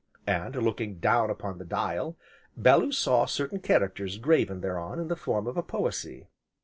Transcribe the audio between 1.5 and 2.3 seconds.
the dial,